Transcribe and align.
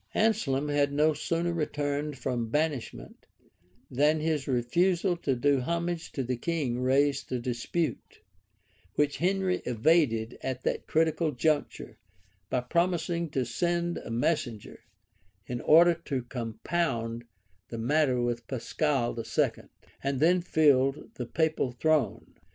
[*] 0.07 0.13
Anselm 0.15 0.67
had 0.69 0.91
no 0.91 1.13
sooner 1.13 1.53
returned 1.53 2.17
from 2.17 2.49
banishment, 2.49 3.27
than 3.91 4.19
his 4.19 4.47
refusal 4.47 5.15
to 5.17 5.35
do 5.35 5.59
homage 5.59 6.11
to 6.13 6.23
the 6.23 6.37
king 6.37 6.79
raised 6.79 7.31
a 7.31 7.37
dispute, 7.37 8.19
which 8.95 9.17
Henry 9.17 9.61
evaded 9.63 10.39
at 10.41 10.63
that 10.63 10.87
critical 10.87 11.31
juncture, 11.33 11.99
by 12.49 12.61
promising 12.61 13.29
to 13.29 13.45
send 13.45 13.99
a 13.99 14.09
messenger, 14.09 14.79
in 15.45 15.61
order 15.61 15.93
to 15.93 16.23
compound 16.23 17.23
the 17.69 17.77
matter 17.77 18.19
with 18.19 18.47
Pascal 18.47 19.15
II, 19.19 19.65
who 20.01 20.11
then 20.13 20.41
filled 20.41 21.11
the 21.13 21.27
papal 21.27 21.73
throne. 21.73 22.39